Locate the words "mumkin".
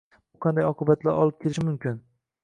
1.67-2.01